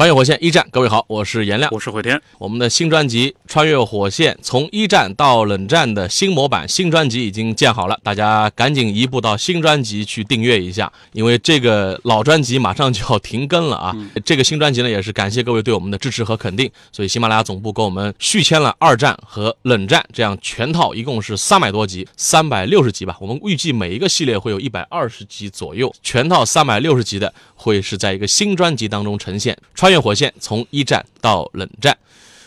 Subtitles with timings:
[0.00, 2.18] 穿越火线一战，各位好，我是颜亮，我是慧天。
[2.38, 13.94] 我们的新专辑《穿越火线：从一战到冷战》的新模板新专辑已经建好了，大家赶紧移步到新专辑去订阅一下，因为这个老专辑马上就要停更了啊。
[14.24, 23.14] 这个新专辑呢，也是感谢各位对我们的支持和肯定，所以喜马拉雅总部给我们续签了二战和冷战这样全套，一共是三百多集，三百六十集吧。
[23.20, 29.54] 我们预计每一个系列会有一百二十集左右，全套三百六十集的会是在一个新专辑当中呈现。
[29.74, 31.96] 穿越火线从一战到冷战，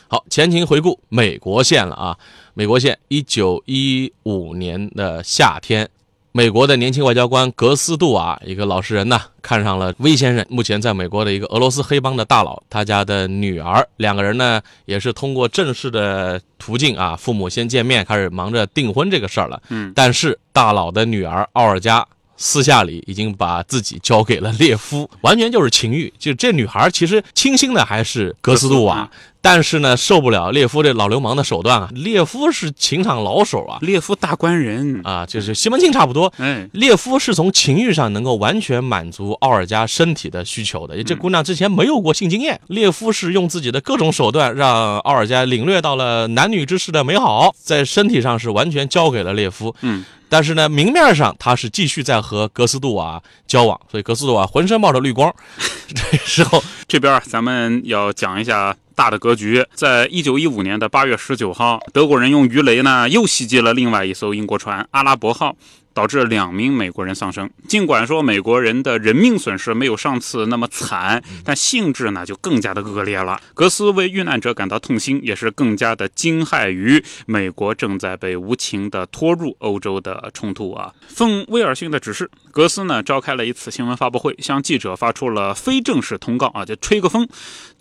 [0.08, 2.18] 好，前情回顾美国线了啊。
[2.54, 5.90] 美国线，一九一五年的夏天，
[6.32, 19.62] 美国的年轻外交官格斯杜瓦，一个老实人呢，看上了威先生，目前在美国的一个俄罗斯黑帮的大佬，他家的女儿，两个人呢也是通过正式的途径啊，父母先见面，开始忙着订婚这个事儿了。
[19.70, 22.08] 嗯，但是大佬的女儿奥尔加。
[22.36, 26.12] 私下里已经把自己交给了列夫，完全就是情欲。
[26.18, 29.10] 就这女孩其实倾心的还是格斯杜瓦，
[29.46, 31.90] 但是呢受不了列夫这老流氓的手段啊。
[31.94, 36.34] 列夫是情场老手啊，列夫大官人啊，就是西门庆差不多。
[36.38, 41.04] 嗯，列夫是从情欲上能够完全满足奥尔加身体的需求的。
[41.04, 49.76] 这姑娘之前没有过性经验，列夫是用自己的各种手段让奥尔加领略到了男女之事的美好，在身体上是完全交给了列夫。
[49.82, 50.06] 嗯。
[50.30, 55.32] 但是呢，明面上他是继续在和格斯杜瓦交往，所以格斯杜瓦浑身冒着绿光。
[55.94, 59.66] 这时候，这边咱们要讲一下大的格局。
[59.74, 65.56] 在一九一五年的八月十九号，德国人用鱼雷呢又袭击了另外一艘英国船“阿拉伯号”。
[65.96, 67.48] 导致两名美国人丧生。
[67.68, 73.40] 尽管说美国人的人命损失没有上次那么惨，但性质呢就更加的恶劣了。
[73.54, 80.92] 格斯为遇难者感到痛心，也是更加的惊骇于美国正在被无情的拖入欧洲的冲突啊。
[81.08, 87.30] 奉威尔逊的指示，格斯呢召开了一次新闻发布会，向记者发出了非正式通告啊，就吹个风。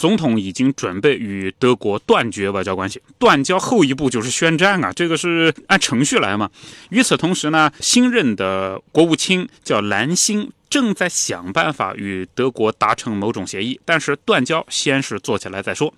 [0.03, 6.51] 总统已经准备与德国断绝外交关系，断交后一步就是宣战啊，这个是按程序来嘛。
[6.91, 15.93] 与此同时呢，新任的国务卿叫兰辛，正在想办法与德国达成某种协议，但是断交先是做起来再说。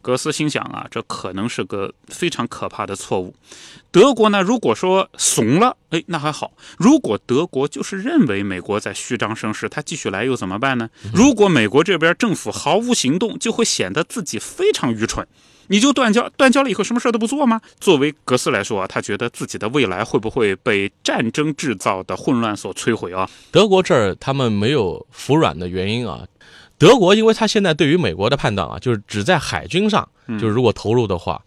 [0.00, 3.34] 格斯心想啊，这可能是个非常可怕的错误。
[3.90, 10.88] 德国呢，如果说怂了，哎，那还好；如果德国就是认为美国在虚张声势，他继续来又怎么办呢？
[11.12, 15.26] 如果美国这边政府毫无行动，就会显得自己非常愚蠢。
[15.68, 17.60] 你就断交，断交了以后什么事都不做吗？
[17.80, 23.28] 作为格斯来说啊，他觉得自己的未来会不会被战争制造的混乱所摧毁啊？
[23.50, 26.26] 德国这儿他们没有服软的原因啊。
[26.78, 30.08] 德国因为他现在对于美国的判断啊，就是只在海军上，
[30.40, 31.42] 就是如果投入的话。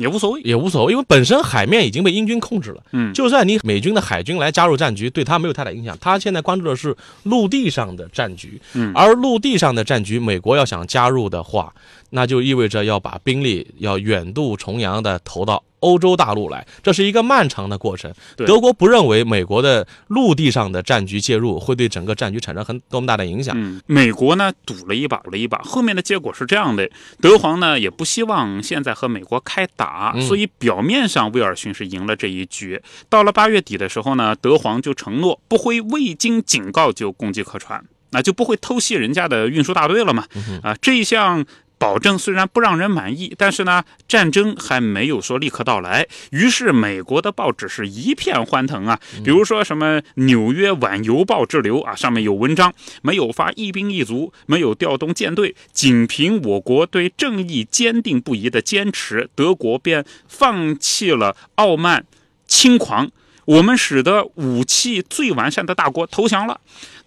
[0.00, 2.82] 也无所谓，也无所谓，因为本身海面已经被英军控制了。
[2.92, 5.96] 嗯，就算你美军的海军来加入战局，对他没有太大影响。
[6.00, 8.60] 他现在关注的是陆地上的战局。
[8.74, 11.72] 嗯，而陆地上的战局，美国要想加入的话，
[12.10, 15.62] 那就意味着要把兵力要远渡重洋的投到。
[15.80, 18.12] 欧洲大陆来，这是一个漫长的过程。
[18.36, 23.54] 德国不认为美国的陆地上的战局介入会对整个战局产生很多么大的影响。
[23.58, 26.88] 嗯，美国呢赌了一把，赌了一把，后面的结果是这样的：
[27.20, 32.80] 德皇呢也不希望现在和美国开打，所以表面上威尔逊是赢了这一局。
[33.08, 40.24] 到了八月底的时候呢，德皇就承诺不会未经警告就攻击客船，那就不会偷袭人家的运输大队了嘛。
[40.62, 41.46] 啊，这一项。
[41.80, 46.06] 保证虽然不让人满意，但是呢，战争还没有说立刻到来。
[46.30, 62.04] 于是美国的报纸是一片欢腾啊，比如说什么《纽约晚邮报》之流啊，上面有文章，没有发一兵一卒，没有调动舰队，仅凭我国对正义坚定不移的坚持，德国便放弃了傲慢
[62.46, 63.10] 轻狂，
[63.46, 66.60] 我们使得武器最完善的大国投降了。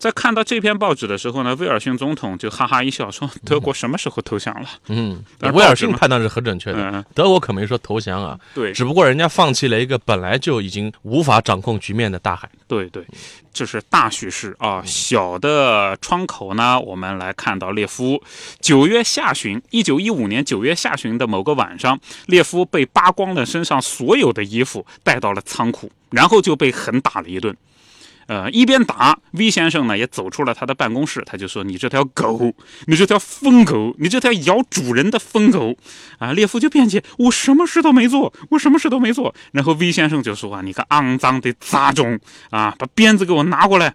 [0.03, 5.23] 在看到这篇报纸的时候呢，威尔逊总统就哈哈一笑，说：“德国什么时候投降了？”嗯，
[5.53, 7.05] 威尔逊判断是很准确的。
[7.15, 12.49] 德国可没说投降啊，对，只不过人家放弃了一个本来就已经无法掌控局面的大海。
[12.67, 13.01] 对对，
[13.53, 14.83] 这是大叙事啊。
[14.85, 18.21] 小的窗口呢，我们来看到列夫
[18.59, 27.55] 九月下旬，一九一五年九月下旬的某个晚上，列夫被扒光了身上所有的衣服，带到了仓库，然后就被狠打了一顿。
[28.27, 32.53] 呃，一边打，V 先生呢也走出了他的办公室，他就说：“你这条狗，
[32.87, 35.75] 你这条疯狗，你这条咬主人的疯狗！”
[36.19, 43.93] 啊，列夫就辩解：“我什么事都没做，我什么事都没做。”然后 V 先生就说：“啊，你个肮脏的杂种啊，把鞭子给我拿过来。”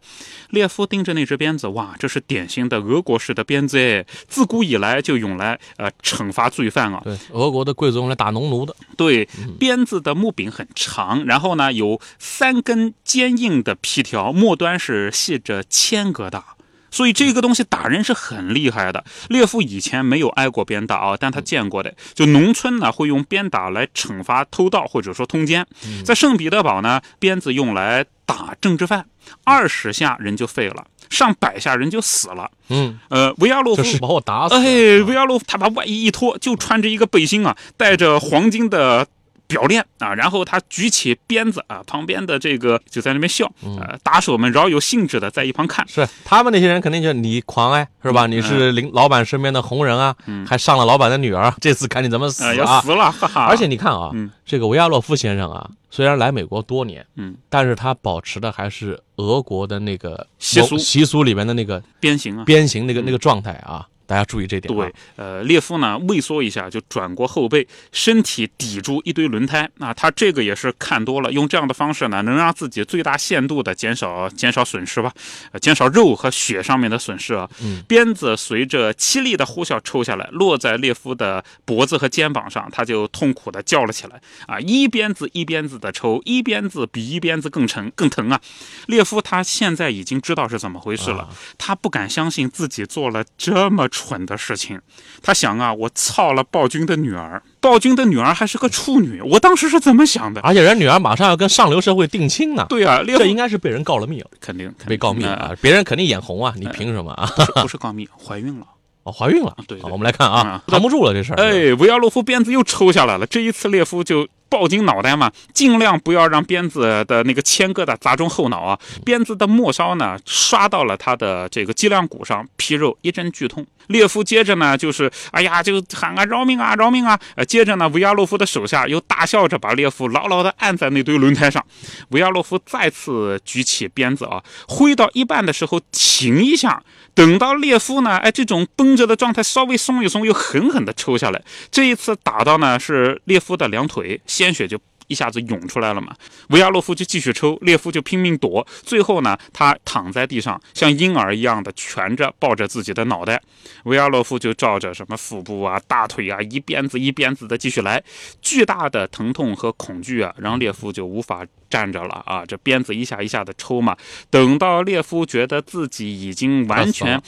[0.51, 7.01] 列夫盯着那只鞭子，哇，这是典型的俄国式的鞭子哎，自古以来就用来呃惩罚罪犯啊。
[7.05, 8.75] 对，俄国的贵族用来打农奴的。
[8.97, 9.29] 对，
[9.59, 16.43] 鞭子的木柄很长，然后呢有三根坚硬的皮条，末端是系着铅疙瘩，
[16.91, 19.05] 所以这个东西打人是很厉害的。
[19.29, 25.67] 列夫以前没有挨过鞭打啊，但他见过的，就农村呢会用鞭打来惩罚偷盗或者说通奸。
[26.05, 29.07] 在圣彼得堡呢，鞭子用来打政治犯，
[29.45, 32.51] 二十下人就废了，上百下人就死了。
[32.69, 34.55] 嗯，呃，维亚洛夫把我打死。
[34.55, 39.07] 哎，维亚洛夫他把外衣一脱，就穿着一个背心啊，带着黄金的
[39.49, 45.89] 表链啊，然后他举起鞭子啊，旁边的这个就在那边笑，呃，打手们饶有兴致的在一旁看。
[45.89, 48.27] 是他们那些人肯定就你狂哎，是吧？
[48.27, 50.15] 你是领老板身边的红人啊，
[50.47, 52.81] 还上了老板的女儿， 这次看你怎么死呃，要啊！
[52.83, 53.47] 死了，哈哈！
[53.47, 64.77] 而且你看啊嗯，这个维亚洛夫先生啊，虽然来美国多年，嗯，但是他保持的还是俄国的那个习俗习俗里面的那个鞭刑啊，鞭刑那个那个状态啊，大家注意这点啊。
[64.77, 69.69] 对，呃，列夫呢畏缩一下就转过后背，身体抵住一堆轮胎。
[69.79, 75.13] 啊，他这个也是看多了，用这样的方式呢，能让自己最大限度的减少减少损失吧，
[75.53, 77.49] 呃减少肉和血上面的损失啊。
[77.63, 84.21] 嗯鞭子随着凄厉的呼啸抽下来，落在列夫的脖子和肩膀上，他就痛苦的叫了起来。
[84.47, 88.41] 啊，一鞭子一鞭子的抽，一鞭子比一鞭子更沉更疼啊！
[88.87, 91.29] 列夫他现在已经知道是怎么回事了，啊
[91.59, 94.81] 他不敢相信自己做了这么蠢的事情。
[95.21, 100.41] 他想啊，我操了暴君的女儿，暴君的女儿还是个处女，我当时是怎么想的？
[100.43, 105.51] 而且人女儿马上要跟上流社会定亲呢，对啊，这应该是被人告了密了，肯定被告密啊！
[105.61, 107.29] 别人肯定眼红啊，你凭什么啊？
[107.61, 108.67] 不是告密，怀孕了。
[109.05, 109.57] 哦，怀孕了。
[109.67, 111.37] 对我们来看啊，嗯扛不住了这事儿。
[111.37, 113.27] 哎，维亚洛夫鞭子又抽下来了。
[113.27, 118.79] 这一次，列夫就抱紧脑袋嘛，尽量不要让鞭子的那个铅疙瘩砸中后脑啊。
[119.05, 123.67] 鞭子的末梢呢，刷到了他的这个脊梁骨上，皮肉一阵剧痛。
[123.89, 127.19] 列夫接着呢，就是哎呀，就喊啊饶命啊饶命啊！
[127.37, 131.65] 呃，接着呢，维亚洛夫的手下又大笑着把列夫牢牢地按在那堆轮胎上。
[132.11, 136.83] 维亚洛夫再次举起鞭子啊，挥到一半的时候停一下，
[137.15, 141.43] 等到列夫呢，哎，这种绷着的状态稍微松一松，又狠狠地抽下来。
[141.71, 146.15] 这一次打到呢是列夫的两腿，鲜血就一下子涌出来了嘛。
[146.51, 148.65] 维亚洛夫就继续抽，列夫就拼命躲。
[148.85, 153.43] 最后呢，他躺在地上，像婴儿一样的蜷着抱着自己的脑袋。
[153.85, 158.01] 维亚洛夫就照着什么腹部啊、大腿啊，一鞭子一鞭子的继续来。
[158.41, 162.45] 巨大的疼痛和恐惧啊，让列夫就无法站着了啊！
[162.47, 163.97] 这鞭子一下一下的抽嘛。
[164.31, 167.21] 等到列夫觉得自己已经完全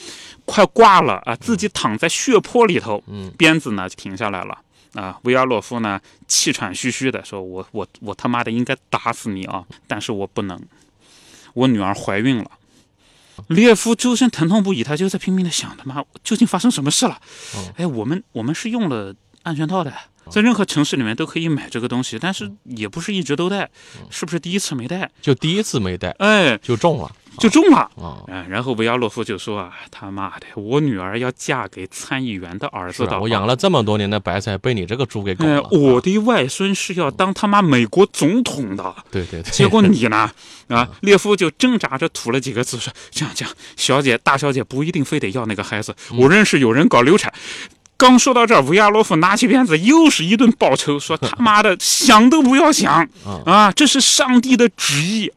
[0.45, 4.57] 快挂了啊，自己躺在血泊里头，嗯，鞭子呢就停下来了。
[4.93, 10.61] 啊，维亚洛夫呢气喘吁吁的说：“我我我他妈的应该打死你啊，但是我不能，
[11.53, 12.51] 我女儿怀孕了。”
[13.47, 17.19] 列夫周身疼痛不已，他就在拼命的想：他妈究竟发生什么事了？
[17.55, 19.91] 哦哎，我们我们是用了安全套的，
[20.29, 23.69] 在任何城市里面都可以买这个东西，但是也不是一直都带，
[24.11, 25.09] 是不是第一次没带？
[25.21, 27.77] 就第一次没带哎，就中了就中了。
[27.95, 28.17] 啊！
[28.27, 40.29] 哎，然后维亚洛夫就说啊，他妈的，我女儿要嫁给参议员的儿子的，啊，我养了这么多年的白菜，被你这个猪给拱哎了。，我的外孙是要当他妈美国总统的，对对对，结果你呢？
[40.67, 47.33] 啊，列夫就挣扎着吐了几个字，说：“这样这样，小姐大小姐不一定非得要那个孩子，我认识有人搞流产。”
[47.97, 53.07] 刚说到这儿，维亚洛夫拿起鞭子又是一顿暴抽，说： “他妈的，想都不要想
[53.45, 53.71] 啊！
[53.73, 55.31] 这是上帝的旨意。”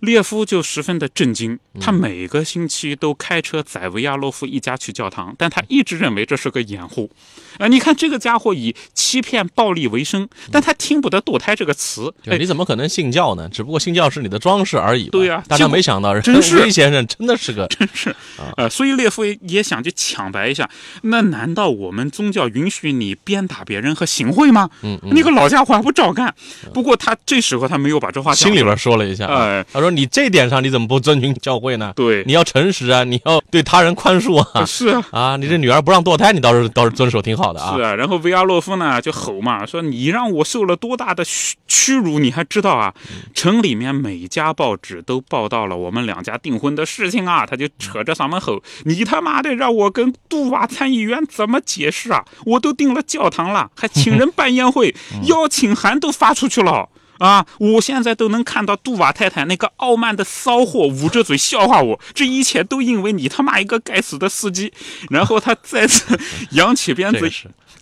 [0.00, 7.10] 列夫就十分的震惊，他每个星期都开车载维亚洛夫一家去教堂，但他一直认为这是个掩护。
[7.58, 12.12] 啊、你看这个家伙以欺骗、暴力为生，但他听不得堕胎这个词。
[12.22, 13.48] 就哎，你怎么可能信教呢？
[13.50, 15.08] 只不过信教是你的装饰而已。
[15.10, 18.14] 对呀大家没想到，人真是威先生真的是个真是
[18.56, 20.68] 呃，所以列夫也想去抢白一下。
[21.02, 24.70] 那难道我们宗教允许你鞭打别人和行贿吗？
[24.82, 26.34] 嗯嗯，你个老家伙还不照干？
[26.72, 31.92] 不过他这时候他没有把这话心里边说了一下啊，哎他说你这点上你怎么不遵循教会呢？
[31.94, 34.64] 对你要诚实啊，你要对他人宽恕啊。
[34.64, 35.04] 是啊。
[35.10, 37.82] 啊，你这女儿不让堕胎，你倒是倒是遵守挺好的啊是。
[37.82, 42.94] 啊，然后维亚洛夫呢就吼嘛，说你让我受了多大的屈屈辱，你还知道啊？
[43.34, 52.24] 城里面每家报纸都报道了我们两家订婚的事情啊，他就扯着嗓门吼：“你他妈的让我跟杜瓦参议员怎么解释啊？
[52.46, 56.88] 我都订了教堂了，还请人办宴会，邀请函都发出去了。”
[57.20, 57.46] 啊！
[57.58, 64.72] 我现在都能看到杜瓦太太那个傲慢的骚货捂着嘴笑话我，这一切都因为你他妈一个该死的司机。
[65.10, 66.18] 然后他再次
[66.52, 67.30] 扬起鞭子，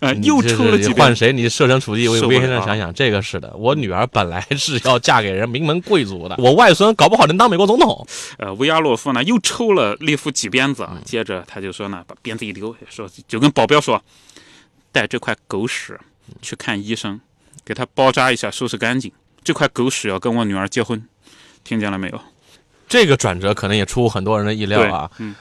[0.01, 1.31] 呃，又抽了几鞭换谁？
[1.31, 3.55] 你设身处地为魏先生想想，这个是的。
[3.55, 8.05] 我女儿本来是要嫁给人名门贵族的， 我外孙搞不好能当美国总统。
[8.39, 14.03] 呃，维亚洛夫呢又抽了列夫几鞭子，接着他就说呢，把鞭子一丢，说就跟保镖说，
[14.91, 15.97] 带这块狗屎
[16.41, 17.21] 去看医生，
[17.63, 19.09] 给他包扎一下，收拾干净。
[19.43, 21.01] 这块狗屎要跟我女儿结婚，
[21.63, 22.19] 听见了没有？
[22.87, 25.09] 这个转折可能也出乎很多人的意料啊。
[25.19, 25.35] 嗯，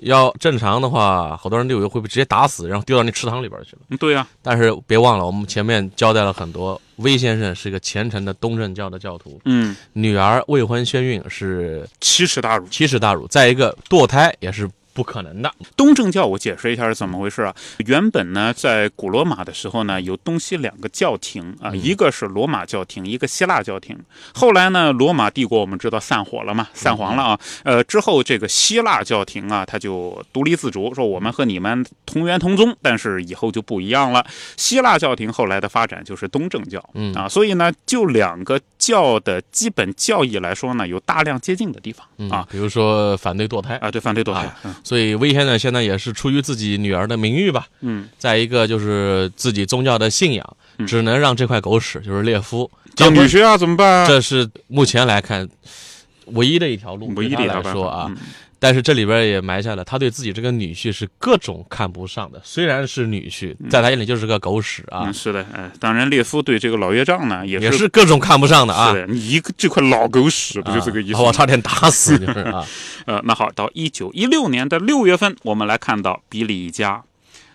[0.00, 3.96] 要正常的话，好多人就以为会被直接打死，然后丢到那池塘里边去了。
[3.98, 4.26] 对呀。
[4.42, 9.40] 但是别忘了，我们前面交代了很多，威先生是一个虔诚的东正教的教徒。
[9.44, 9.76] 嗯。
[9.92, 13.26] 女儿未婚先孕是奇耻大辱，奇耻大辱。
[13.28, 14.68] 再一个堕胎也是。
[14.98, 15.48] 不可能的。
[15.76, 17.54] 东正教，我解释一下是怎么回事啊？
[17.86, 23.96] 原本呢，在古罗马的时候呢，有东西两个教廷啊，一个是罗马教廷，一个希腊教廷。
[24.34, 27.38] 后来呢，罗马帝国我们知道散伙了嘛，散黄了啊。
[27.62, 34.26] 呃，之后这个希腊教廷啊，他就独立自主，说我们和你们同源同宗，但是以后就不一样了。
[34.56, 44.52] 希腊教廷后来的发展就是东正教，嗯啊，所以呢，就两个教的基本教义来说呢，有大量接近的地方啊，比如说反对堕胎啊，对，反对堕胎。
[44.88, 54.08] 所以威先生现在也是出于自己女儿的名誉吧，嗯，再一个就是自己宗教的信仰，只能让这块狗屎就是列夫叫女婿啊，怎么办？
[54.08, 55.46] 这是目前来看
[56.28, 58.10] 唯一的一条路，唯一的来说啊。
[58.60, 65.12] 但是这里边也埋下了他对自己这个女婿是各种看不上的，虽然是女婿，在他眼里就是个狗屎啊。
[65.12, 68.92] 是的，哎，当然列夫对这个老岳丈呢也是也是各种看不上的啊。
[68.92, 71.22] 是的，你一个这块老狗屎，不就这个意思？
[71.22, 72.66] 我差点打死你啊！
[73.08, 77.02] 呃，那好，到一九一六年的六月份，我们来看到比利一家，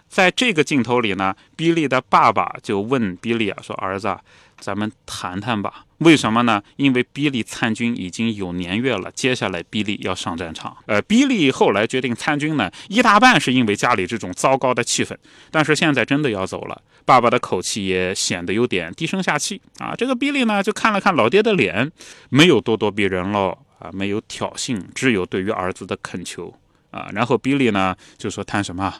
[0.09, 4.17] 在这个镜头里呢，比利的爸爸就问比利啊，说儿子。
[4.59, 6.63] 咱们谈谈吧，为什么呢？
[6.77, 10.75] 因为比利参军已经有年月了，接下来比利要上战场。
[10.85, 15.15] 呃，比利后来决定参军呢，一大半是因为家里这种糟糕的气氛，
[15.51, 19.93] 但是现在真的要走了，爸爸的口气也显得有点低声下气啊。
[19.95, 21.91] 这个比利呢，就看了看老爹的脸，
[22.29, 26.53] 没有咄咄逼人了啊，没有挑衅，只有对于儿子的恳求
[26.91, 27.09] 啊。
[27.13, 28.93] 然后比利呢就说谈什么？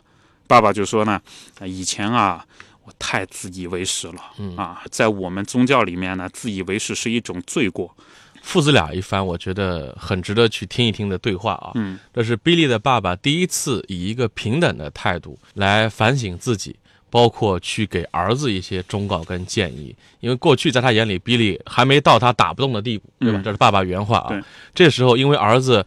[0.48, 1.22] 爸爸就说呢，
[1.63, 2.46] 以前啊。
[2.86, 4.22] 我太自以为是了，
[4.58, 7.96] 啊，在我们宗教里面呢，自以为是是一种罪过。
[8.42, 11.72] 父子俩一番，我觉得很值得去听一听的对话啊。
[11.75, 16.75] 嗯，这是比利的爸爸第一次以一个平等的态度来反省自己，
[17.13, 19.96] 包括去给儿子一些忠告跟建议。
[20.20, 23.39] 因为过去在他眼里，比利还没到他打不动的地步，对吧？
[23.46, 24.41] 这是爸爸原话啊。
[24.74, 25.86] 这时候因为儿子。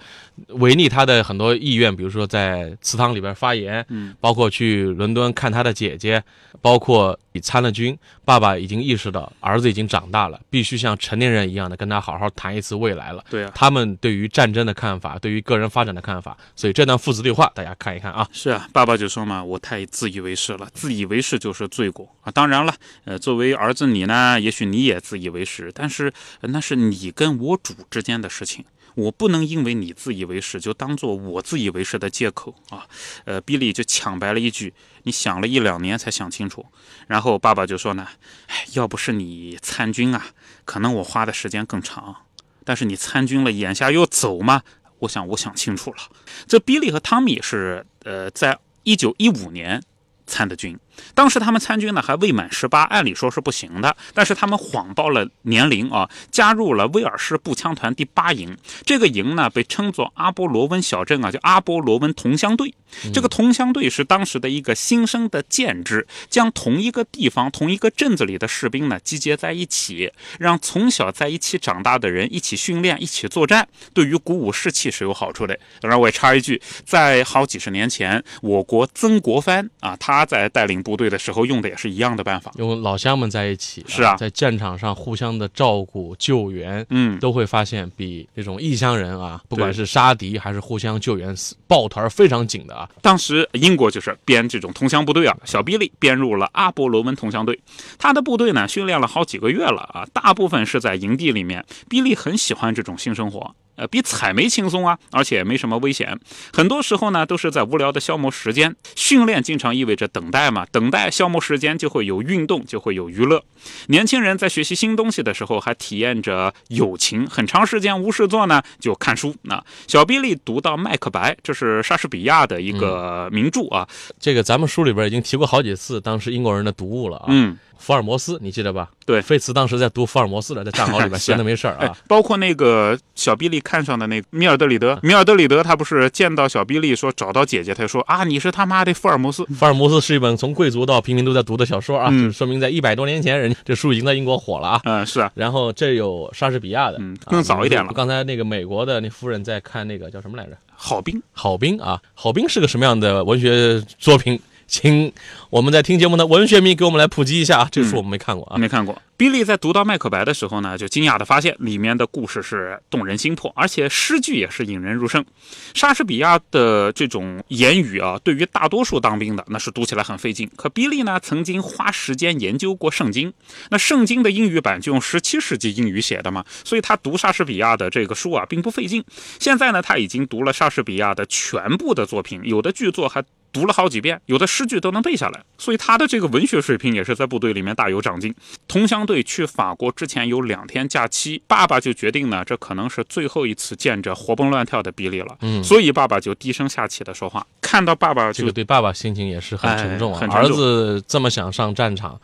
[0.48, 6.22] 违逆他的很多意愿，比如说在祠堂里边发言，嗯，包括去伦敦看他的姐姐，
[6.60, 13.24] 包括你参了军，爸爸已经意识到儿子已经长大了，必须像成年人一样的跟他好好谈一次未来了。
[13.30, 18.28] 对啊，他们对于战争的看法，对于个人发展的看法，所以这段父子对话大家看一看啊。
[18.32, 22.30] 是啊，爸爸就说嘛，我太自以为是了，自以为是就是罪过啊。
[22.30, 22.74] 当然了，
[23.06, 28.66] 呃，作为儿子你呢，也许你也自以为是，但是那是你跟我主之间的事情。
[28.96, 32.86] 我不能因为你自以为是，就当做我自以为是的借口啊！
[33.26, 34.72] 呃，比利就抢白了一句
[35.04, 36.64] ：“你想了一两年才想清楚。”
[37.06, 38.08] 然后爸爸就说呢
[38.48, 40.28] ：“哎，要不是你参军啊，
[40.64, 42.16] 可能我花的时间更长。
[42.64, 44.62] 但是你参军了，眼下又走嘛，
[45.00, 45.98] 我想我想清楚了。
[46.46, 49.82] 这比利和汤米是呃，在一九一五年
[50.26, 50.74] 参的军。”
[51.14, 53.96] 当时他们参军呢，还未满十八，按理说是不行的。
[54.14, 58.56] 但是他们谎报了年龄啊，加入了威尔士步枪团第八营。
[58.84, 62.72] 这个营呢，被称作阿波罗温小镇啊，叫阿波罗温同乡队。
[63.12, 75.58] 这个同乡队是当时的一个新生的建制，将同一个地方、同一个镇子里的士兵呢集结在一起，让从小在一起长大的人一起训练、一起作战，对于鼓舞士气是有好处的。
[75.80, 80.76] 当然，我也插一句，在好几十年前，我国曾国藩啊，他在带领。
[80.86, 91.34] 部队的时候用的也是一样的办法，用老乡们在一起，是啊，在战场上互相的照顾救援，嗯，都会发现比这种异乡人啊，不管是杀敌还是互相救援，
[91.66, 92.88] 抱团非常紧的啊。
[93.02, 97.58] 当时英国就是编这种同乡部队啊，小比利编入了阿波罗门同乡队，
[97.98, 103.52] 他的部队呢训练了好几个月了啊，大部分是在营地里面，比利很喜欢这种新生活。
[103.76, 106.18] 呃，比采煤轻松啊，而且没什么危险。
[106.52, 108.74] 很多时候呢，都是在无聊的消磨时间。
[108.94, 113.42] 训练经常意味着等待嘛，等待消磨时间，就会有运动，就会有娱乐。
[113.88, 117.26] 年轻人在学习新东西的时候，还体验着友情。
[117.26, 119.34] 很长时间无事做呢，就看书。
[119.42, 123.86] 那小比利读到《麦克白》，这是莎士比亚的一个名著啊。
[124.18, 127.26] 这个咱们书里边已经提过好几次，当时英国人的读物了啊。
[127.28, 128.88] 嗯，福尔摩斯，你记得吧？
[129.04, 139.44] 对费茨当时在读福尔摩斯的，在战壕里边 闲着没事儿哎啊。，包括那个小比利看上的那个米尔德里德，米尔德里德他不是见到小比利说找到姐姐，他就说啊，你是他妈的福尔摩斯。
[139.46, 144.80] 福尔摩斯是一本从贵族到平民都在读的小说啊，嗯就说明在一百多年前，人家这书已经在英国火了啊。
[144.84, 150.56] 嗯，是啊，然后这有莎士比亚的，更早一点了刚才那个美国的那夫人在看那个叫什么来着？
[150.74, 151.22] 好兵。
[151.32, 154.38] 好兵啊，好兵是个什么样的文学作品？
[154.66, 155.12] 请
[155.50, 158.58] 我们在听节目的文学迷给我们来普及一下啊，这个书我们没看过啊。
[158.58, 159.00] 没看过。
[159.16, 165.24] 比利在读到《麦克白》的时候呢，就惊讶地发现里面的故事是动人心魄，而且诗句也是引人入胜。
[165.72, 170.50] 莎士比亚的这种言语啊，对于大多数当兵的那是读起来很费劲。
[170.54, 173.32] 可比利呢，曾经花时间研究过圣经，
[173.70, 179.02] 那圣经的英语版就用十七世纪英语写的嘛，所以他读莎士比亚的这个书啊，并不费劲。
[179.38, 183.24] 现在呢，他已经读了莎士比亚的全部的作品，有的剧作还
[183.56, 188.34] 读了好几遍，有的诗句都能背下来，所以他的这个文学水平也是在部队里面大有长进。
[188.68, 197.46] 同乡队去法国之前有两天假期，爸爸就决定呢，这可能是最后一次见着活蹦乱跳的比利了，嗯所以爸爸就低声下气的说话。
[197.62, 202.20] 看到爸爸就这个对爸爸心情也是很沉重啊，哎很沉重儿子这么想上战场，嗯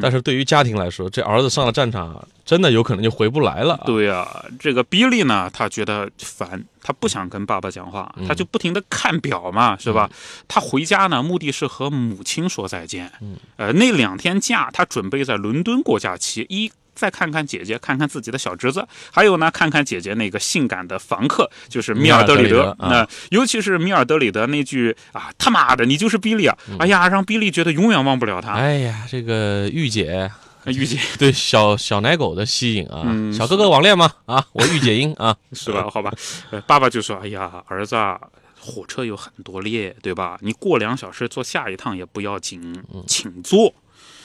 [0.00, 3.82] 但是对于家庭来说，这儿子上了战场，真的有可能就回不来了啊。
[3.86, 10.10] 对啊，这个比利呢，他觉得烦，他不想跟爸爸讲话，嗯他就不停的看表嘛，是吧？
[10.48, 13.10] 他回家呢，目的是和母亲说再见。
[13.20, 16.70] 嗯，呃，那两天假，他准备在伦敦过假期，一。
[16.94, 22.70] 再看看姐姐，看看自己的小侄子，还有呢，看看姐姐那个性感的房客，就是米尔德里德。
[22.78, 26.56] 啊那、尤其是米尔德里德那句啊，他妈的，你就是比利啊！
[26.78, 28.52] 哎呀，让比利觉得永远忘不了他。
[28.54, 30.30] 嗯哎呀，这个御姐
[30.66, 34.10] 御姐 对小小奶狗的吸引啊，嗯小哥哥网恋吗？
[34.26, 35.88] 啊，我御姐音啊， 是吧？
[35.90, 36.12] 好吧，
[36.50, 38.18] 呃，爸爸就说：“哎呀，儿子啊，
[38.58, 40.38] 火车有很多列，对吧？
[40.40, 43.74] 你过两小时坐下一趟也不要紧，请坐。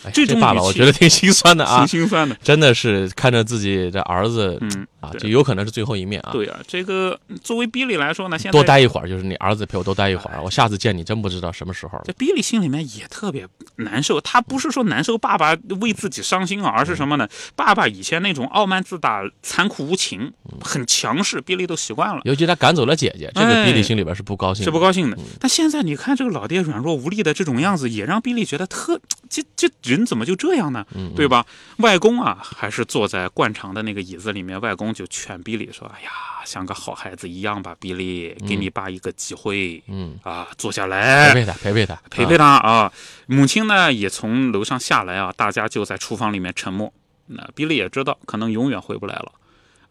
[0.03, 2.35] 哎这种爸爸我觉得挺心酸的啊挺，心酸的。
[2.43, 6.31] 真的是看着自己的儿子嗯，啊，就有可能是最后一面啊。
[6.31, 12.03] 对啊，这个作为比利来说呢，现在多待一会儿，就是你儿子陪我多待一会儿，我下次见你真不知道什么时候了。
[12.05, 17.27] 这比利心里面也特别难受，他不是说难受爸爸为自己伤心啊，而是什么呢？
[17.55, 20.31] 爸爸以前那种傲慢自大、残酷无情、
[20.61, 22.21] 很强势，比利都习惯了。
[22.23, 25.17] 尤其他赶走了姐姐，这个哎比利心里边是不高兴的，是不高兴的。
[25.39, 30.85] 但现在你看这个老爹软弱无力的这种样子，也让比利觉得特这这人怎么就这样呢？
[31.15, 31.45] 对吧？
[31.77, 36.09] 外公啊，还是坐在惯常的那个椅子里面，外公就劝比利说：“哎呀，
[36.45, 42.91] 像个好孩子一样吧，比利，给你爸一个机会，嗯，啊，坐下陪来。”陪他，陪陪他，陪陪他啊！
[43.27, 46.93] 母亲呢也从楼上下来啊，大家就在厨房里面沉默。
[47.27, 49.31] 那比利也知道，可能永远回不来了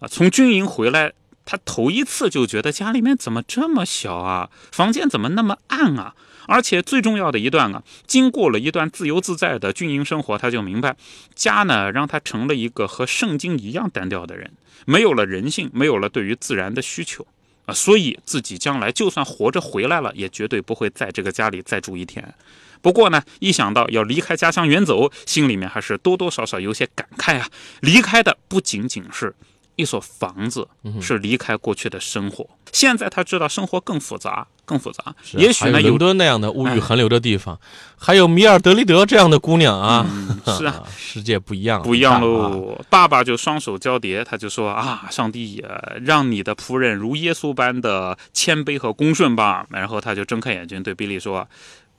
[0.01, 0.09] 啊。
[0.09, 1.13] 从军营回来，
[1.45, 6.15] 他头一次就觉得家里面怎么这么小啊，房间怎么那么暗啊？
[6.49, 10.97] 而且最重要的一段啊，经过了一段自由自在的军营生活，他就明白，
[11.35, 14.51] 家呢让他成了一个和圣经一样单调的人，
[14.87, 17.27] 没有了人性，没有了对于自然的需求。
[17.67, 22.35] 啊，所以自己将来就算活着回来了，也绝对不会在这个家里再住一天。
[22.81, 27.47] 不过呢，一想到要离开家乡远走，心里面还是多多少少有些感慨啊。
[27.81, 29.35] 离开的不仅仅是
[29.79, 30.67] 一所房子，
[31.01, 32.45] 是离开过去的生活。
[32.73, 35.15] 现在他知道生活更复杂，更复杂。
[35.33, 37.59] 也许呢还有伦敦那样的物欲横流的地方，
[37.97, 42.21] 还有米尔德里德这样的姑娘啊，嗯是 啊，世界不一样，不一样。
[42.21, 42.79] 喽。
[42.91, 45.65] 爸爸就双手交叠，他就说啊，上帝也
[46.03, 49.65] 让你的仆人如耶稣般的谦卑和恭顺吧。
[49.71, 51.49] 然后他就睁开眼睛对比利说：“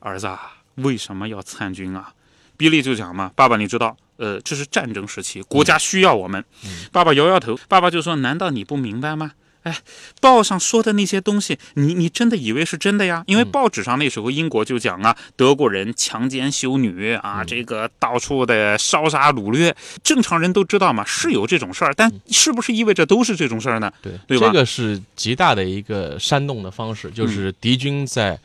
[0.02, 2.14] 儿子啊，为什么要参军啊？”
[2.60, 6.44] 比利就讲嘛，爸爸你知道，呃，这是战争时期，国家需要我们。
[6.92, 9.32] 爸爸摇摇头，爸爸就说：“难道你不明白吗？”
[9.64, 9.78] 哎，
[10.20, 13.24] 报上说的那些东西，你你真的以为是真的呀？
[13.28, 23.90] 因为报纸上那时候英国就讲啊，德国人强奸修女啊，这个到处的烧杀掳掠，正常人都知道嘛，是有这种事儿，但是不是意味着都是这种事儿呢？
[24.02, 28.38] 对，对吧这个是极大的一个煽动的方式，就是敌军在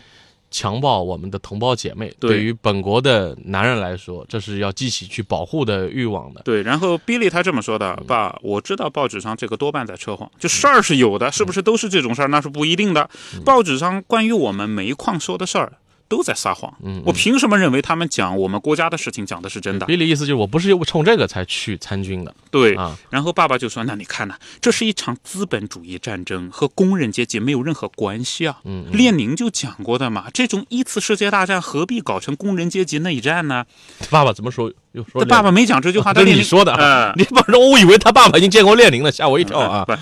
[0.55, 2.15] 强暴我们的同胞姐妹。
[2.21, 6.43] 对于本国的男人来说，这是要激起去保护的欲望的。
[6.45, 12.29] 对，然后比利他这么说的，爸，我知道报纸上这个多半在扯谎，就事儿是有的，是不是都是这种事儿？
[12.29, 13.11] 那是不一定的。
[13.45, 15.73] 报纸上关于我们煤矿说的事儿
[16.15, 19.85] 都在撒谎，嗯，我凭什么认为他们讲我们国家的事情讲的是真的？
[19.87, 28.61] 比利意思就是我不是冲这个才去参军的对，啊，然后爸爸就说：“那你看呐、这是一场资本主义战争，和工人阶级没有任何关系啊。
[28.63, 33.65] 嗯，列宁就讲过的嘛，这种一次世界大战何必搞成工人阶级内战呢？
[34.09, 39.85] 爸爸怎么说又说他爸爸没讲这句话，这是你说的啊呃，你不是我以为他爸爸已经见过列宁了，吓我一跳啊！
[39.85, 39.93] 不，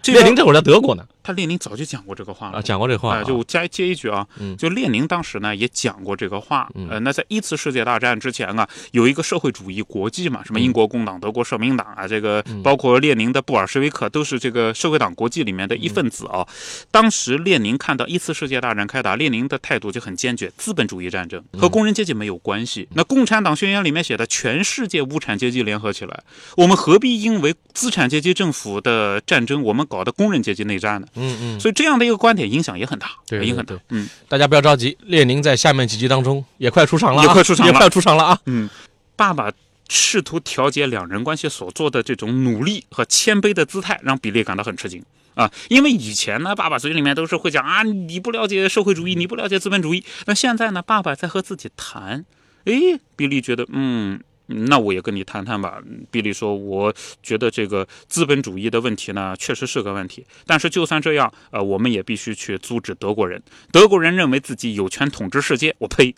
[0.00, 2.62] 这个列宁这会儿在德国呢他列宁早就讲过这个话了啊，。
[2.62, 6.68] 讲过这话啊，啊，就加接一句啊，嗯就列宁当时呢也讲过这个话。
[6.76, 16.46] 嗯呃，那在一次世界大战之前啊，有一个社会主义国际嘛，什么英国工党、德国社民党啊，这个嗯包括列宁的布尔什维克都是这个社会党国际里面的一份子啊。
[16.92, 22.88] 当时列宁看到一次世界大战开打，列宁的态度就很坚决，资本主义战争和工人阶级没有关系。
[22.94, 26.22] 那共产党宣言里面写的，全世界无产阶级联合起来，
[26.58, 31.06] 我们何必因为资产阶级政府的战争，我们搞的工人阶级内战呢？
[31.14, 33.82] 嗯嗯，所以这样的一个观点影响也很大，对影响很大。
[33.88, 38.38] 嗯大家不要着急，列宁在下面几集当中也快出场了啊，也快出场了也快出场了啊！
[38.44, 38.68] 嗯，
[39.16, 39.50] 爸爸
[39.88, 45.02] 试图调节两人关系所做的这种努力和谦卑的姿态，让比利感到很吃惊。
[45.34, 50.04] 啊，因为以前呢，爸爸嘴里面都是会讲啊，你不了解社会主义，你不了解资本主义。
[50.26, 52.24] 那现在呢，爸爸在和自己谈，
[52.66, 55.80] 诶，比利觉得，嗯，那我也跟你谈谈吧。
[56.10, 60.26] 比利说，我觉得这个资本主义的问题呢，确实是个问题。
[60.46, 63.42] 但是就算这样，呃，我们也必须去阻止德国人。
[63.72, 66.14] 德国人认为自己有权统治世界，我呸！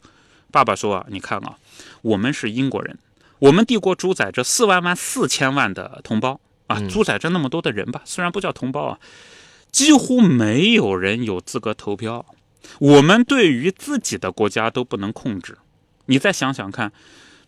[0.51, 1.57] 爸爸说啊，你看啊，
[2.03, 2.99] 我们是英国人，
[3.39, 8.99] 我们帝国主宰着四万万四千万的同胞啊，嗯主宰着那么多的人吧，虽然不叫同胞啊，
[9.71, 12.25] 几乎没有人有资格投票。
[12.79, 15.59] 我们对于自己的国家都不能控制。
[16.09, 16.93] 你再想想看，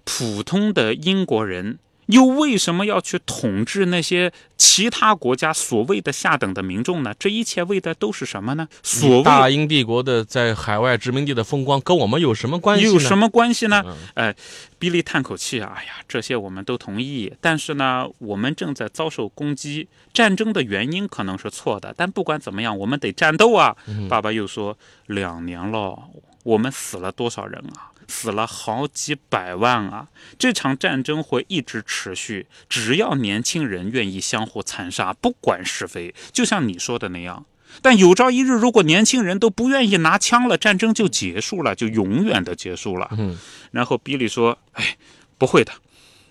[0.05, 7.15] 普通的英国人又为什么要去统治那些其他国家所谓的下等的民众呢？
[7.19, 8.67] 这一切为的都是什么呢？
[8.83, 12.85] 所谓大英帝国的在海外殖民地的风光跟我们有什么关系？
[12.85, 13.83] 有什么关系呢？
[13.87, 14.37] 嗯哎，
[14.79, 23.77] 比利叹口气啊，哎呀，这些我们都同意，但是呢，我们正在遭受攻击，战争的原因可能是错的，但不管怎么样，我们得战斗啊。
[23.87, 25.97] 嗯爸爸又说，两年了，
[26.43, 27.93] 我们死了多少人啊？
[28.11, 30.09] 死了好几百万啊！
[30.39, 37.47] 这场战争会一直持续，只要年轻人愿意相互残杀，不管是非，就像你说的那样。
[37.81, 43.09] 但有朝一日，如果年轻人都不愿意拿枪了，战争就结束了，就永远的结束了。
[43.17, 43.39] 嗯
[43.71, 44.97] 然后比利说：“哎，
[45.39, 45.73] 不会的，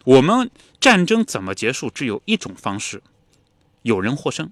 [0.04, 1.90] 我们战争怎么结束？
[1.90, 3.02] 只有一种方式，
[3.84, 4.52] 有人获胜。”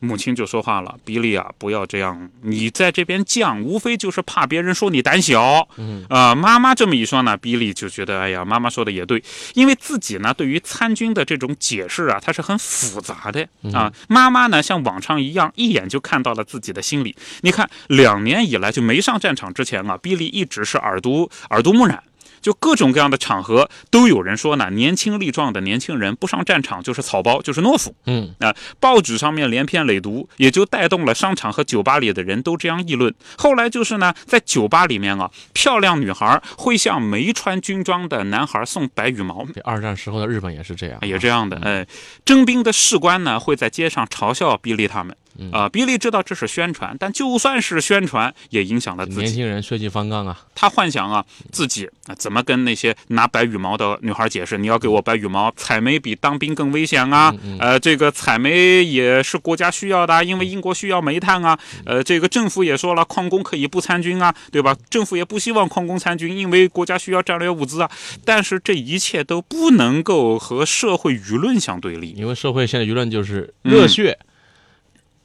[0.00, 5.68] 母亲就说话了：“比利啊，不要这样，你在这边犟，无非就是怕别人说你胆小。
[5.76, 9.22] 嗯啊、妈妈这么一说呢，比利就觉得，哎呀，妈妈说的也对，
[9.54, 13.92] 因为自己呢对于参军的这种解释啊，它是很复杂的啊。
[14.08, 17.14] 妈妈呢像往常一样，一眼就看到了自己的心理。
[17.42, 22.02] 你看，两年以来就没上战场之前啊，比利一直是耳濡耳濡目染。
[22.40, 27.94] 就各种各样的场合都有人说呢，年轻力壮的年轻人不上战场就是草包，就是懦夫。
[28.06, 33.14] 嗯啊、报纸上面连篇累牍，也就带动了商场和酒吧里的人都这样议论。
[33.36, 41.58] 后来就是呢，在酒吧里面啊，漂亮女孩会向没穿军装的男孩送白羽毛，二战时候的日本也是这样，也这样的。
[41.62, 41.86] 哎，
[42.24, 45.14] 征兵的士官呢会在街上嘲笑比利他们。
[45.38, 49.34] 嗯啊、比利知道这是宣传，但就算是宣传，也影响了自己年。
[49.34, 54.58] 轻人血气方刚啊，他幻想啊，自己啊怎么跟那些拿白羽毛的女孩解释？
[54.58, 57.34] 你要给我白羽毛，采煤比当兵更危险啊！
[57.58, 61.58] 呃，这个采煤也是国家需要的啊，因为英国需要煤炭啊。
[61.86, 64.76] 呃，这个政府也说了，矿工可以不参军啊，对吧？
[64.90, 67.90] 政府也不希望矿工参军，因为国家需要战略物资啊。
[68.24, 72.10] 但是这一切都不能够和社会舆论相对立。
[72.10, 74.18] 因为社会现在舆论就是热血、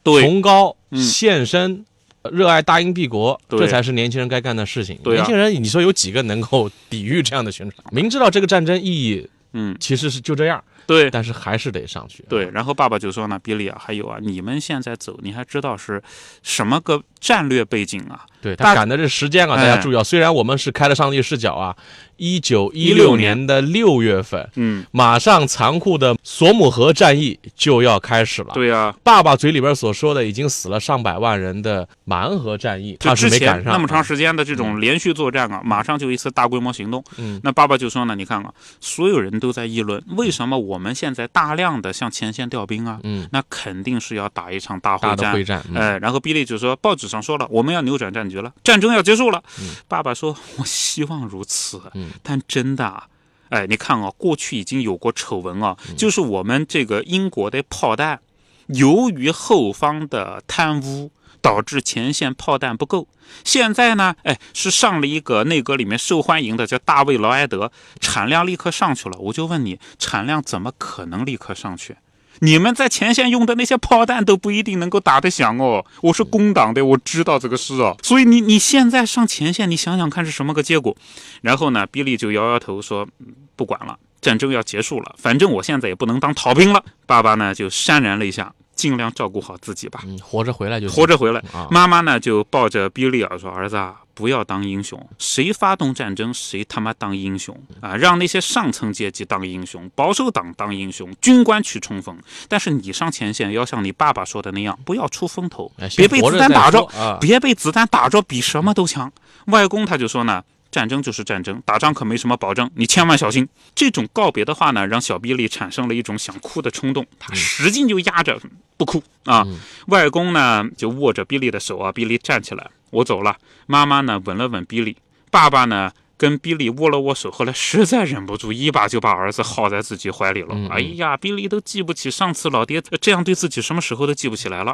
[0.06, 1.84] 对，崇高、嗯献身。
[2.32, 4.98] 热爱大英帝国，这才是年轻人该干的事情。
[5.04, 7.86] 对啊年轻人，你说有几个能够抵御这样的宣传？
[7.94, 11.08] 明知道这个战争意义嗯，其实是就这样，对。
[11.12, 12.26] 但是还是得上去。
[12.28, 16.02] 对，然后爸爸就说呢，比利啊，还有啊，你们现在走，你还知道是
[16.41, 18.26] 什么个战略背景啊？
[18.53, 20.03] 大对他赶的这时间啊，大家哎注意啊！
[20.03, 21.75] 虽然我们是开了上帝视角啊，
[22.17, 28.49] 一九一16六年的六月份，嗯，马上残酷的索姆河战役就要开始了。
[28.53, 37.03] 对啊，爸爸嘴里边所说的已经死了上百万人的蛮河战役，他是之前没赶上那么长时时间的这种连续作战啊，马上就一次大规模行动。
[37.17, 42.99] 嗯那爸爸就说呢，你看啊，所有人都在议论，为什么我们现在大量的向前线调兵啊？
[43.03, 45.25] 嗯，那肯定是要打一场大大会战。
[45.25, 49.43] 的会战，嗯哎，然后比利就说，报纸上说了，我们要扭转战局了，战争要结束了。
[49.60, 53.08] 嗯爸爸说，我希望如此，嗯但真的啊。
[53.50, 58.19] 哎，你看啊，过去已经有过丑闻啊，嗯就是我们这个英国的炮弹，
[58.67, 63.08] 由于后方的贪污，导致前线炮弹不够。
[63.43, 69.17] 现在呢，哎，是上了一个内阁里面受欢迎的叫大卫劳埃德，产量立刻上去了。
[69.19, 71.95] 我就问你，产量怎么可能立刻上去？
[72.39, 75.86] 你们在前线用的那些炮弹都不一定能够打得响哦。
[76.02, 77.95] 我是工党的，我知道这个事哦。
[78.02, 80.95] 所以你你现在上前线，你想想看是什么个结果？
[81.41, 83.08] 然后呢，比利就摇摇头说
[83.56, 88.54] ：“不管了，战争要结束了，反正我现在也不能当逃兵了。”爸爸呢就潸然泪下。
[88.86, 91.43] 尽量照顾好自己吧，嗯，活着回来就活着回来。
[91.71, 97.95] 妈妈呢就抱着比利尔说：“儿子啊，不要当英雄，谁发动战争谁他妈当英雄啊！
[97.95, 102.15] 让那些上层阶级当英雄，保守党当英雄，军官去冲锋。
[102.48, 106.88] 但是你上前线要像你爸爸说的那样，不要出风头，别被子弹打着，
[107.19, 109.12] 别被子弹打着，比什么都强。”
[109.48, 110.43] 外公他就说呢。
[110.75, 113.47] 战争就是战争，打仗可没什么保证，你千万小心。
[113.73, 118.38] 这种告别的话呢，让小比利产生了一种想哭的冲动，他使劲就压着
[118.75, 119.47] 不哭啊。
[119.88, 123.38] 外公呢就握着比利的手啊，比利站起来，我走了。
[123.67, 124.97] 妈妈呢吻了吻比利，
[125.31, 125.93] 爸爸呢。
[126.17, 130.55] 跟比利握了握手，后来实在忍不住，一把就把儿子薅在自己怀里了。
[130.69, 134.73] 哎呀，比利都记不起上次老爹这样对自己什么时候都记不起来了。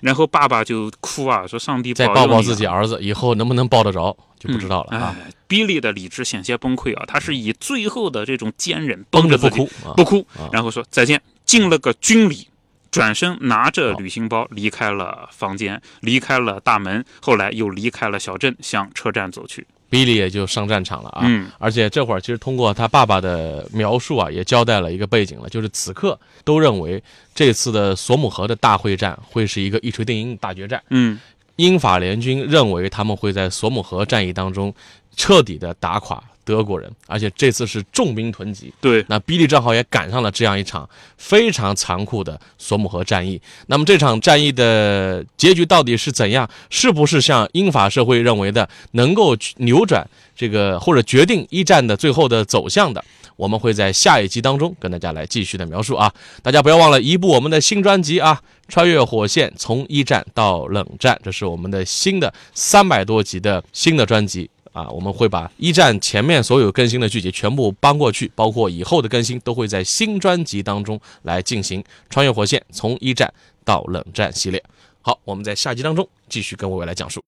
[0.00, 5.14] 然后爸爸就哭啊，说上帝再抱抱自己儿子，以后能不能抱得着就不知道了啊。
[5.48, 12.46] 比利的理智险些崩溃啊，他是以最后的这种坚韧绷着不哭不哭，然后说再见，敬了个军礼，
[12.90, 19.66] 转身拿着旅行包离开了房间，离开了大门，后来又离开了小镇，向车站走去。
[19.90, 21.26] 比利也就上战场了啊，
[21.58, 27.02] 而且这会儿其实通过他爸爸的描述啊，也交代了一个背景了，就是此刻都认为
[27.34, 30.82] 这次的索姆河的大会战会是一个一锤定音的大决战。
[30.90, 31.18] 嗯，
[31.56, 34.74] 英法联军认为他们会在索姆河战役当中
[35.18, 36.22] 彻底的打垮。
[36.48, 38.72] 德国人，而且这次是重兵囤积。
[38.80, 43.38] 对，那比利正好也赶上了这样一场非常残酷的索姆河战役。
[43.66, 46.48] 那么这场战役的结局到底是怎样？
[46.70, 53.04] 是不是像英法社会认为的，能够扭转这个或者决定一战的最后的走向的？
[53.36, 56.10] 我们会在下一集当中跟大家来继续的描述啊！
[56.42, 58.40] 大家不要忘了一部我们的新专辑啊，
[58.72, 64.48] 《穿越火线：从一战到冷战》，这是我们的新的三百多集的新的专辑。
[64.78, 73.32] 啊，我们会把一战前面所有更新的剧集全部搬过去，包括以后的更新都会在新专辑当中来进行穿越火线，从一战
[73.64, 74.62] 到冷战系列。
[75.02, 77.20] 好，我们在下集当中继续跟各位来讲述。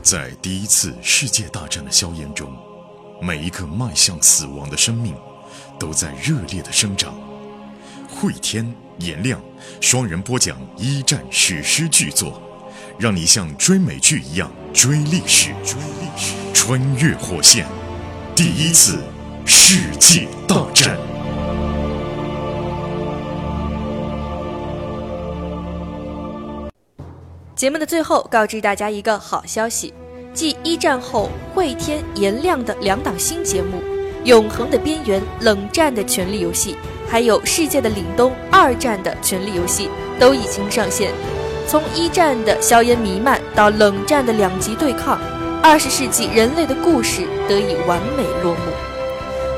[0.00, 2.50] 在第一次世界大战的硝烟中，
[3.20, 5.14] 每一个迈向死亡的生命
[5.78, 7.14] 都在热烈的生长。
[8.08, 9.38] 会天、颜亮
[9.82, 12.40] 双人播讲一战史诗巨作。
[12.98, 17.66] 让你像追美剧一样追历史，追历史，穿越火线，
[18.34, 18.98] 第一次
[19.44, 20.96] 世界大战。
[27.54, 29.92] 节目的最后，告知大家一个好消息：
[30.32, 33.78] 继一战后汇天、颜亮的两档新节目
[34.24, 36.72] 《永恒的边缘》《冷战的权力游戏》，
[37.10, 41.12] 还有《世界的凛冬》二战的权力游戏，都已经上线。
[41.68, 45.18] 从一战的硝烟弥漫到冷战的两极对抗，
[45.60, 48.60] 二十世纪人类的故事得以完美落幕。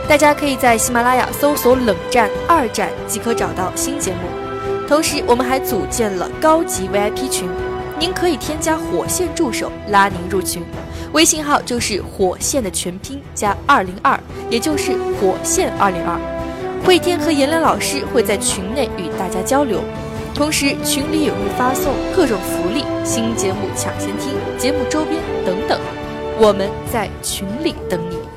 [0.08, 4.20] 大家可以在喜马拉雅搜索“冷战二战”即可找到新节目。
[4.88, 7.46] 同时，我们还组建了高级 VIP 群，
[7.98, 10.64] 您可以添加“火线助手”拉您入群，
[11.12, 14.18] 微信号就是“火线”的全拼加二零二，
[14.48, 16.18] 也就是“火线二零二”。
[16.86, 19.82] 慧天和颜良老师会在群内与大家交流。
[20.38, 25.80] 同时，群里也会发送各种福利、新节目抢先听、节目周边等等，
[26.38, 28.27] 我们在群里等你。